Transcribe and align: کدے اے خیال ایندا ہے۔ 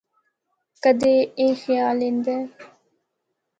کدے 0.83 1.15
اے 1.39 1.45
خیال 1.61 1.97
ایندا 2.05 2.33
ہے۔ 2.39 2.43